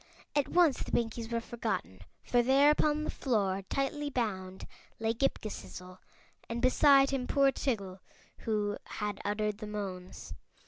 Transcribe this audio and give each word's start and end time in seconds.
At 0.35 0.47
once 0.47 0.81
the 0.81 0.91
Pinkies 0.91 1.31
were 1.31 1.39
forgotten, 1.39 1.99
for 2.23 2.41
there 2.41 2.71
upon 2.71 3.03
the 3.03 3.11
floor, 3.11 3.61
tightly 3.69 4.09
bound, 4.09 4.65
lay 4.99 5.13
Ghip 5.13 5.37
Ghisizzle, 5.39 5.99
and 6.49 6.59
beside 6.59 7.11
him 7.11 7.27
poor 7.27 7.51
Tiggle, 7.51 7.99
who 8.39 8.79
had 8.87 9.21
uttered 9.23 9.59
the 9.59 9.67
moans. 9.67 10.33